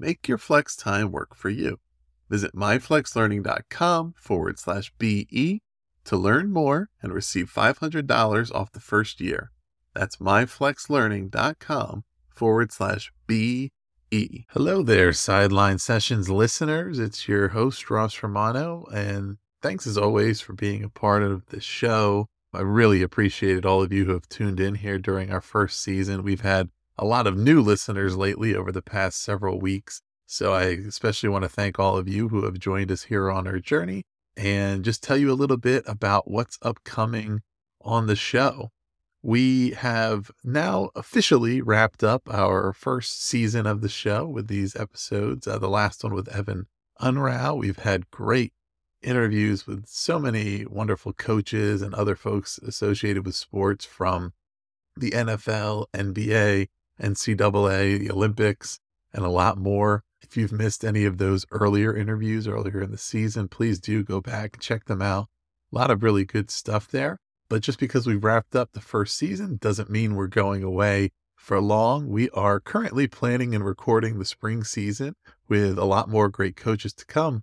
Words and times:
Make 0.00 0.28
your 0.28 0.38
flex 0.38 0.76
time 0.76 1.12
work 1.12 1.34
for 1.34 1.50
you. 1.50 1.78
Visit 2.30 2.54
myflexlearning.com 2.54 4.14
forward 4.16 4.58
slash 4.58 4.90
BE 4.98 5.60
to 6.04 6.16
learn 6.16 6.50
more 6.50 6.88
and 7.02 7.12
receive 7.12 7.52
$500 7.52 8.54
off 8.54 8.72
the 8.72 8.80
first 8.80 9.20
year. 9.20 9.50
That's 9.94 10.16
myflexlearning.com 10.16 12.04
forward 12.34 12.72
slash 12.72 13.12
BE. 13.26 13.70
Hello 14.48 14.82
there, 14.82 15.12
Sideline 15.12 15.78
Sessions 15.78 16.30
listeners. 16.30 16.98
It's 16.98 17.28
your 17.28 17.48
host, 17.48 17.90
Ross 17.90 18.22
Romano, 18.22 18.86
and 18.94 19.36
thanks 19.60 19.86
as 19.86 19.98
always 19.98 20.40
for 20.40 20.54
being 20.54 20.82
a 20.82 20.88
part 20.88 21.22
of 21.22 21.44
the 21.48 21.60
show. 21.60 22.26
I 22.54 22.62
really 22.62 23.02
appreciated 23.02 23.66
all 23.66 23.82
of 23.82 23.92
you 23.92 24.06
who 24.06 24.12
have 24.12 24.30
tuned 24.30 24.60
in 24.60 24.76
here 24.76 24.98
during 24.98 25.30
our 25.30 25.42
first 25.42 25.82
season. 25.82 26.22
We've 26.22 26.40
had 26.40 26.70
a 27.00 27.06
lot 27.06 27.26
of 27.26 27.36
new 27.36 27.62
listeners 27.62 28.14
lately 28.14 28.54
over 28.54 28.70
the 28.70 28.82
past 28.82 29.22
several 29.22 29.58
weeks. 29.58 30.02
So 30.26 30.52
I 30.52 30.64
especially 30.64 31.30
want 31.30 31.44
to 31.44 31.48
thank 31.48 31.78
all 31.78 31.96
of 31.96 32.06
you 32.06 32.28
who 32.28 32.44
have 32.44 32.58
joined 32.58 32.92
us 32.92 33.04
here 33.04 33.30
on 33.30 33.46
our 33.46 33.58
journey 33.58 34.04
and 34.36 34.84
just 34.84 35.02
tell 35.02 35.16
you 35.16 35.32
a 35.32 35.34
little 35.34 35.56
bit 35.56 35.82
about 35.86 36.30
what's 36.30 36.58
upcoming 36.60 37.40
on 37.80 38.06
the 38.06 38.14
show. 38.14 38.70
We 39.22 39.70
have 39.70 40.30
now 40.44 40.90
officially 40.94 41.62
wrapped 41.62 42.04
up 42.04 42.28
our 42.30 42.74
first 42.74 43.22
season 43.24 43.66
of 43.66 43.80
the 43.80 43.88
show 43.88 44.26
with 44.26 44.48
these 44.48 44.76
episodes. 44.76 45.48
Uh, 45.48 45.58
the 45.58 45.70
last 45.70 46.04
one 46.04 46.14
with 46.14 46.28
Evan 46.28 46.66
Unrau. 47.00 47.58
We've 47.58 47.78
had 47.78 48.10
great 48.10 48.52
interviews 49.02 49.66
with 49.66 49.86
so 49.86 50.18
many 50.18 50.66
wonderful 50.66 51.14
coaches 51.14 51.80
and 51.80 51.94
other 51.94 52.14
folks 52.14 52.58
associated 52.58 53.24
with 53.24 53.34
sports 53.34 53.86
from 53.86 54.34
the 54.96 55.12
NFL, 55.12 55.86
NBA, 55.94 56.68
NCAA, 57.00 57.98
the 57.98 58.10
Olympics, 58.10 58.78
and 59.12 59.24
a 59.24 59.30
lot 59.30 59.58
more. 59.58 60.04
If 60.22 60.36
you've 60.36 60.52
missed 60.52 60.84
any 60.84 61.04
of 61.04 61.18
those 61.18 61.46
earlier 61.50 61.96
interviews 61.96 62.46
earlier 62.46 62.82
in 62.82 62.90
the 62.90 62.98
season, 62.98 63.48
please 63.48 63.80
do 63.80 64.04
go 64.04 64.20
back 64.20 64.54
and 64.54 64.62
check 64.62 64.84
them 64.84 65.02
out. 65.02 65.28
A 65.72 65.76
lot 65.76 65.90
of 65.90 66.02
really 66.02 66.24
good 66.24 66.50
stuff 66.50 66.88
there. 66.88 67.18
But 67.48 67.62
just 67.62 67.80
because 67.80 68.06
we've 68.06 68.22
wrapped 68.22 68.54
up 68.54 68.70
the 68.72 68.80
first 68.80 69.16
season 69.16 69.58
doesn't 69.60 69.90
mean 69.90 70.14
we're 70.14 70.28
going 70.28 70.62
away 70.62 71.10
for 71.34 71.60
long. 71.60 72.08
We 72.08 72.30
are 72.30 72.60
currently 72.60 73.08
planning 73.08 73.54
and 73.54 73.64
recording 73.64 74.18
the 74.18 74.24
spring 74.24 74.62
season 74.62 75.14
with 75.48 75.78
a 75.78 75.84
lot 75.84 76.08
more 76.08 76.28
great 76.28 76.54
coaches 76.54 76.92
to 76.94 77.06
come. 77.06 77.42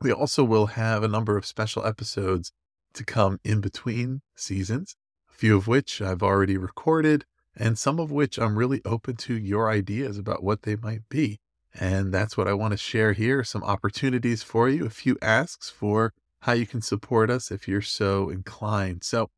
We 0.00 0.12
also 0.12 0.44
will 0.44 0.66
have 0.66 1.02
a 1.02 1.08
number 1.08 1.36
of 1.36 1.46
special 1.46 1.84
episodes 1.84 2.52
to 2.94 3.04
come 3.04 3.40
in 3.42 3.60
between 3.60 4.20
seasons, 4.36 4.96
a 5.30 5.34
few 5.34 5.56
of 5.56 5.66
which 5.66 6.02
I've 6.02 6.22
already 6.22 6.56
recorded 6.56 7.24
and 7.56 7.78
some 7.78 7.98
of 7.98 8.10
which 8.10 8.38
I'm 8.38 8.58
really 8.58 8.80
open 8.84 9.16
to 9.16 9.34
your 9.36 9.70
ideas 9.70 10.18
about 10.18 10.42
what 10.42 10.62
they 10.62 10.76
might 10.76 11.08
be. 11.08 11.38
And 11.74 12.12
that's 12.12 12.36
what 12.36 12.48
I 12.48 12.52
want 12.52 12.72
to 12.72 12.78
share 12.78 13.12
here 13.12 13.44
some 13.44 13.64
opportunities 13.64 14.42
for 14.42 14.68
you, 14.68 14.84
a 14.84 14.90
few 14.90 15.16
asks 15.22 15.70
for 15.70 16.12
how 16.40 16.52
you 16.52 16.66
can 16.66 16.82
support 16.82 17.30
us 17.30 17.50
if 17.50 17.66
you're 17.66 17.80
so 17.80 18.28
inclined. 18.28 19.04
So, 19.04 19.30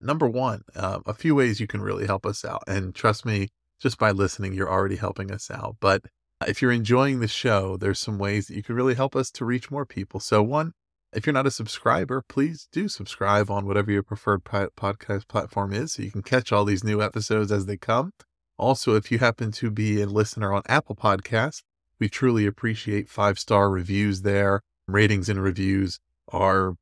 number 0.00 0.28
one, 0.28 0.62
uh, 0.74 1.00
a 1.06 1.12
few 1.12 1.34
ways 1.34 1.60
you 1.60 1.66
can 1.66 1.82
really 1.82 2.06
help 2.06 2.24
us 2.24 2.44
out. 2.44 2.62
And 2.66 2.94
trust 2.94 3.26
me, 3.26 3.48
just 3.80 3.98
by 3.98 4.10
listening, 4.10 4.54
you're 4.54 4.70
already 4.70 4.96
helping 4.96 5.30
us 5.30 5.50
out. 5.50 5.76
But 5.80 6.04
if 6.46 6.62
you're 6.62 6.72
enjoying 6.72 7.20
the 7.20 7.28
show, 7.28 7.76
there's 7.76 7.98
some 7.98 8.18
ways 8.18 8.46
that 8.46 8.56
you 8.56 8.62
can 8.62 8.74
really 8.74 8.94
help 8.94 9.14
us 9.14 9.30
to 9.32 9.44
reach 9.44 9.70
more 9.70 9.84
people. 9.84 10.20
So, 10.20 10.42
one, 10.42 10.72
if 11.12 11.26
you're 11.26 11.34
not 11.34 11.46
a 11.46 11.50
subscriber, 11.50 12.22
please 12.28 12.68
do 12.70 12.88
subscribe 12.88 13.50
on 13.50 13.66
whatever 13.66 13.90
your 13.90 14.02
preferred 14.02 14.44
podcast 14.44 15.26
platform 15.28 15.72
is 15.72 15.92
so 15.92 16.02
you 16.02 16.10
can 16.10 16.22
catch 16.22 16.52
all 16.52 16.64
these 16.64 16.84
new 16.84 17.02
episodes 17.02 17.50
as 17.50 17.66
they 17.66 17.76
come. 17.76 18.12
Also, 18.56 18.94
if 18.94 19.10
you 19.10 19.18
happen 19.18 19.50
to 19.52 19.70
be 19.70 20.00
a 20.00 20.06
listener 20.06 20.52
on 20.52 20.62
Apple 20.66 20.94
Podcasts, 20.94 21.62
we 21.98 22.08
truly 22.08 22.46
appreciate 22.46 23.08
five 23.08 23.38
star 23.38 23.70
reviews 23.70 24.22
there. 24.22 24.60
Ratings 24.86 25.28
and 25.28 25.42
reviews 25.42 25.98
are 26.28 26.74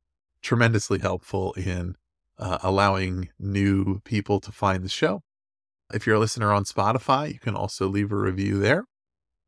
tremendously 0.42 0.98
helpful 0.98 1.52
in 1.54 1.94
uh, 2.38 2.58
allowing 2.62 3.28
new 3.38 4.00
people 4.00 4.40
to 4.40 4.52
find 4.52 4.84
the 4.84 4.88
show. 4.88 5.22
If 5.92 6.06
you're 6.06 6.16
a 6.16 6.20
listener 6.20 6.52
on 6.52 6.64
Spotify, 6.64 7.32
you 7.32 7.38
can 7.38 7.54
also 7.54 7.88
leave 7.88 8.12
a 8.12 8.16
review 8.16 8.58
there. 8.58 8.84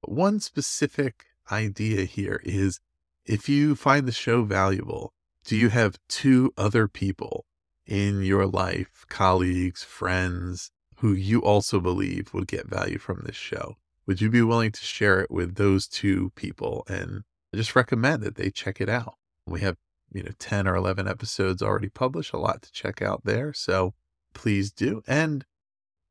One 0.03 0.41
specific 0.41 1.27
idea 1.51 2.05
here 2.05 2.41
is 2.45 2.81
if 3.31 3.49
you 3.49 3.77
find 3.77 4.09
the 4.09 4.13
show 4.13 4.43
valuable, 4.43 5.15
do 5.45 5.57
you 5.57 5.69
have 5.69 6.01
two 6.09 6.53
other 6.59 6.89
people 6.89 7.47
in 7.87 8.25
your 8.25 8.45
life, 8.45 9.05
colleagues, 9.09 9.85
friends, 9.85 10.73
who 10.97 11.13
you 11.13 11.41
also 11.41 11.79
believe 11.79 12.35
would 12.35 12.49
get 12.49 12.67
value 12.67 12.99
from 12.99 13.23
this 13.25 13.37
show? 13.37 13.77
Would 14.05 14.21
you 14.21 14.31
be 14.31 14.43
willing 14.43 14.73
to 14.73 14.81
share 14.81 15.21
it 15.21 15.31
with 15.31 15.55
those 15.55 15.87
two 15.87 16.33
people 16.35 16.83
and 16.89 17.23
just 17.55 17.77
recommend 17.77 18.25
that 18.25 18.35
they 18.35 18.51
check 18.51 18.81
it 18.81 18.89
out? 18.89 19.15
We 19.47 19.61
have, 19.61 19.77
you 20.13 20.25
know, 20.25 20.33
10 20.37 20.67
or 20.67 20.75
11 20.75 21.07
episodes 21.07 21.63
already 21.63 21.89
published, 21.89 22.33
a 22.33 22.37
lot 22.37 22.63
to 22.63 22.73
check 22.73 23.01
out 23.01 23.23
there. 23.25 23.53
So 23.53 23.95
please 24.35 24.73
do. 24.73 25.03
And 25.07 25.45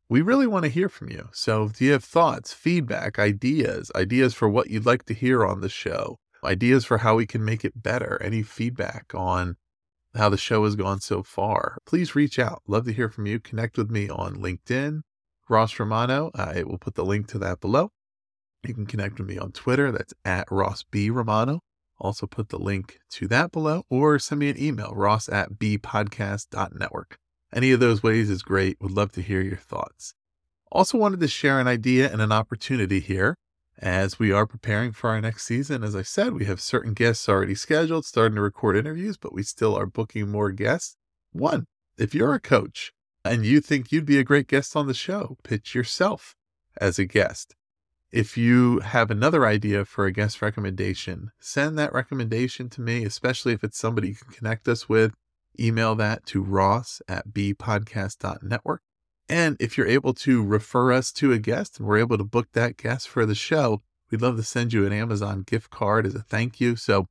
we 0.08 0.22
really 0.22 0.47
want 0.47 0.63
to 0.63 0.72
hear 0.72 0.88
from 0.88 1.09
you. 1.09 1.28
So 1.34 1.68
do 1.68 1.84
you 1.84 1.91
have 1.91 2.03
thoughts, 2.06 2.53
feedback, 2.53 3.19
ideas, 3.19 3.91
ideas 3.94 4.34
for 4.34 4.47
what 4.47 4.69
you'd 4.69 4.85
like 4.85 5.03
to 5.08 5.13
hear 5.13 5.46
on 5.46 5.59
the 5.59 5.68
show? 5.68 6.18
Ideas 6.44 6.85
for 6.85 7.00
how 7.00 7.16
we 7.16 7.25
can 7.25 7.44
make 7.44 7.66
it 7.66 7.81
better, 7.81 8.22
any 8.22 8.44
feedback 8.44 9.13
on 9.13 9.57
how 10.16 10.29
the 10.29 10.38
show 10.38 10.63
has 10.63 10.75
gone 10.75 11.01
so 11.01 11.22
far, 11.22 11.77
please 11.85 12.16
reach 12.16 12.39
out. 12.39 12.63
Love 12.67 12.85
to 12.85 12.94
hear 12.94 13.09
from 13.09 13.25
you. 13.25 13.39
Connect 13.39 13.77
with 13.77 13.91
me 13.91 14.09
on 14.09 14.38
LinkedIn, 14.38 15.01
Ross 15.49 15.79
Romano. 15.79 16.31
I 16.33 16.63
will 16.63 16.78
put 16.78 16.95
the 16.95 17.05
link 17.05 17.28
to 17.28 17.39
that 17.39 17.59
below. 17.59 17.91
You 18.63 18.73
can 18.73 18.85
connect 18.85 19.19
with 19.19 19.28
me 19.28 19.38
on 19.38 19.51
Twitter. 19.51 19.91
That's 19.91 20.13
at 20.25 20.47
Ross 20.51 20.83
B. 20.83 21.09
Romano. 21.09 21.61
Also 21.99 22.28
put 22.28 22.49
the 22.49 22.59
link 22.59 22.99
to 23.11 23.28
that 23.28 23.51
below 23.51 23.83
or 23.89 24.17
send 24.19 24.39
me 24.39 24.49
an 24.49 24.61
email, 24.61 24.94
ross 24.95 25.28
at 25.28 25.53
bepodcast.network. 25.53 27.17
Any 27.53 27.72
of 27.72 27.79
those 27.79 28.01
ways 28.01 28.29
is 28.29 28.41
great. 28.41 28.78
Would 28.79 28.91
love 28.91 29.11
to 29.13 29.22
hear 29.22 29.41
your 29.41 29.57
thoughts. 29.57 30.13
Also 30.72 30.97
wanted 30.97 31.19
to 31.19 31.28
share 31.28 31.59
an 31.59 31.67
idea 31.67 32.11
and 32.11 32.22
an 32.22 32.31
opportunity 32.31 32.99
here 32.99 33.35
as 33.81 34.19
we 34.19 34.31
are 34.31 34.45
preparing 34.45 34.91
for 34.91 35.09
our 35.09 35.22
next 35.22 35.45
season. 35.45 35.84
As 35.84 35.95
I 35.95 36.01
said, 36.01 36.34
we 36.34 36.45
have 36.45 36.62
certain 36.62 36.94
guests 36.94 37.28
already 37.28 37.56
scheduled, 37.56 38.06
starting 38.06 38.35
to 38.35 38.41
record 38.41 38.75
interviews, 38.75 39.17
but 39.17 39.34
we 39.34 39.44
still 39.44 39.75
are 39.75 39.85
booking 39.85 40.29
more 40.29 40.51
guests. 40.51 40.97
One, 41.31 41.66
if 41.97 42.13
you're 42.13 42.34
a 42.34 42.40
coach 42.40 42.91
and 43.23 43.45
you 43.45 43.62
think 43.62 43.91
you'd 43.91 44.06
be 44.06 44.19
a 44.19 44.23
great 44.23 44.47
guest 44.47 44.75
on 44.75 44.88
the 44.88 44.94
show, 44.94 45.38
pitch 45.44 45.73
yourself 45.75 46.35
as 46.79 47.00
a 47.00 47.06
guest. 47.06 47.56
If 48.12 48.38
you 48.38 48.79
have 48.79 49.12
another 49.12 49.45
idea 49.45 49.85
for 49.85 50.06
a 50.06 50.11
guest 50.11 50.41
recommendation, 50.41 51.31
send 51.40 51.78
that 51.78 51.94
recommendation 51.94 52.69
to 52.72 52.81
me, 52.81 53.06
especially 53.06 53.53
if 53.53 53.63
it's 53.63 53.78
somebody 53.78 54.09
you 54.09 54.16
can 54.16 54.31
connect 54.31 54.67
us 54.67 54.90
with. 54.90 55.13
Email 55.59 55.94
that 55.96 56.25
to 56.28 56.41
ross 56.41 57.01
at 57.07 57.29
bepodcast.network. 57.29 58.81
And 59.29 59.56
if 59.59 59.78
you're 59.78 59.88
able 59.88 60.13
to 60.16 60.44
refer 60.44 60.91
us 60.91 61.12
to 61.13 61.31
a 61.31 61.38
guest 61.38 61.78
and 61.78 61.88
we're 61.88 62.00
able 62.00 62.17
to 62.17 62.23
book 62.23 62.47
that 62.53 62.78
guest 62.78 63.07
for 63.07 63.28
the 63.28 63.35
show, 63.35 63.84
we'd 64.09 64.22
love 64.22 64.38
to 64.38 64.44
send 64.44 64.73
you 64.73 64.88
an 64.88 64.91
Amazon 64.94 65.44
gift 65.44 65.69
card 65.69 66.08
as 66.08 66.16
a 66.16 66.23
thank 66.23 66.59
you. 66.59 66.76
So 66.76 67.08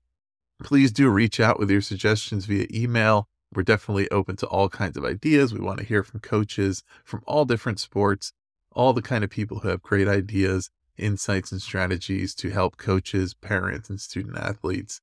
please 0.61 0.91
do 0.91 1.09
reach 1.09 1.39
out 1.39 1.61
with 1.61 1.71
your 1.71 1.81
suggestions 1.81 2.47
via 2.47 2.67
email. 2.75 3.29
We're 3.55 3.63
definitely 3.63 4.11
open 4.11 4.35
to 4.37 4.47
all 4.47 4.69
kinds 4.69 4.97
of 4.97 5.05
ideas. 5.05 5.55
We 5.55 5.61
want 5.61 5.79
to 5.79 5.87
hear 5.87 6.03
from 6.03 6.19
coaches 6.19 6.83
from 7.05 7.23
all 7.25 7.45
different 7.45 7.79
sports, 7.79 8.33
all 8.73 8.93
the 8.93 9.01
kind 9.01 9.23
of 9.23 9.31
people 9.31 9.61
who 9.61 9.69
have 9.69 9.81
great 9.81 10.09
ideas, 10.09 10.71
insights, 10.97 11.53
and 11.53 11.63
strategies 11.63 12.35
to 12.35 12.51
help 12.51 12.77
coaches, 12.77 13.33
parents, 13.33 13.89
and 13.89 14.01
student 14.01 14.37
athletes 14.37 15.01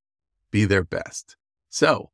be 0.50 0.66
their 0.66 0.84
best. 0.84 1.36
So 1.70 2.10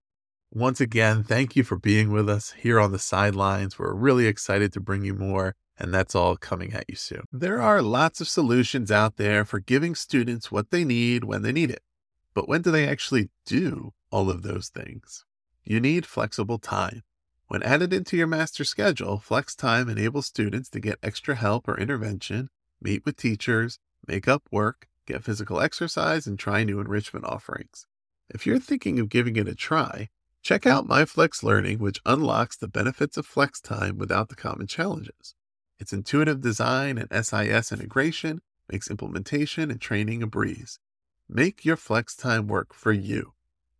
once 0.55 0.83
again, 0.83 1.25
thank 1.25 1.57
you 1.57 1.65
for 1.65 1.79
being 1.79 2.13
with 2.13 2.29
us 2.29 2.53
here 2.59 2.79
on 2.79 2.93
the 2.93 2.99
sidelines. 2.99 3.79
We're 3.79 3.95
really 3.95 4.27
excited 4.27 4.71
to 4.75 4.81
bring 4.81 5.03
you 5.03 5.15
more, 5.15 5.55
and 5.79 5.95
that's 5.95 6.15
all 6.15 6.37
coming 6.37 6.75
at 6.75 6.85
you 6.89 6.95
soon. 6.95 7.23
There 7.33 7.63
are 7.63 7.81
lots 7.81 8.21
of 8.21 8.29
solutions 8.29 8.91
out 8.91 9.17
there 9.17 9.47
for 9.47 9.61
giving 9.61 9.95
students 9.95 10.53
what 10.53 10.71
they 10.71 10.85
need 10.85 11.25
when 11.25 11.41
they 11.41 11.53
need 11.53 11.71
it. 11.71 11.83
But 12.35 12.51
when 12.51 12.61
do 12.61 12.71
they 12.71 12.87
actually 12.87 13.31
do 13.47 13.95
all 14.11 14.29
of 14.29 14.43
those 14.43 14.69
things? 14.69 15.25
You 15.65 15.81
need 15.81 16.05
flexible 16.05 16.59
time. 16.59 17.03
When 17.49 17.63
added 17.63 17.95
into 17.95 18.19
your 18.19 18.27
master 18.27 18.65
schedule, 18.65 19.21
Flex 19.21 19.55
Time 19.55 19.89
enables 19.89 20.27
students 20.27 20.69
to 20.71 20.81
get 20.81 20.99
extra 21.03 21.35
help 21.35 21.67
or 21.67 21.79
intervention, 21.79 22.51
meet 22.79 23.07
with 23.07 23.17
teachers, 23.17 23.79
make 24.07 24.29
up 24.29 24.43
work, 24.51 24.87
get 25.07 25.25
physical 25.25 25.61
exercise, 25.61 26.27
and 26.27 26.39
try 26.39 26.63
new 26.63 26.79
enrichment 26.79 27.25
offerings. 27.25 27.87
If 28.29 28.47
you're 28.47 28.59
thinking 28.59 28.99
of 28.99 29.09
giving 29.09 29.37
it 29.37 29.49
a 29.49 29.55
try, 29.55 30.09
check 30.43 30.67
out 30.67 30.89
MyFlex 30.89 31.43
Learning, 31.43 31.79
which 31.79 32.01
unlocks 32.05 32.57
the 32.57 32.69
benefits 32.69 33.17
of 33.17 33.27
flex 33.27 33.61
time 33.61 33.97
without 33.97 34.29
the 34.29 34.35
common 34.37 34.67
challenges. 34.67 35.35
Its 35.79 35.93
intuitive 35.93 36.41
design 36.41 36.99
and 36.99 37.27
SIS 37.27 37.73
integration 37.73 38.41
makes 38.71 38.91
implementation 38.91 39.71
and 39.71 39.81
training 39.81 40.23
a 40.23 40.27
breeze. 40.27 40.79
Make 41.29 41.65
your 41.65 41.77
flex 41.77 42.15
time 42.15 42.47
work 42.47 42.75
for 42.75 42.93
you. 42.93 43.33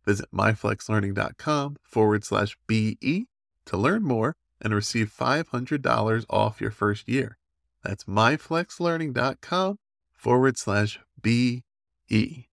Visit 0.05 0.31
myflexlearning.com 0.33 1.77
forward 1.83 2.25
slash 2.25 2.57
BE 2.67 3.27
to 3.65 3.77
learn 3.77 4.03
more 4.03 4.35
and 4.59 4.73
receive 4.73 5.13
$500 5.17 6.25
off 6.29 6.61
your 6.61 6.71
first 6.71 7.07
year. 7.07 7.37
That's 7.83 8.05
myflexlearning.com 8.05 9.79
forward 10.13 10.57
slash 10.57 10.99
BE. 11.21 11.63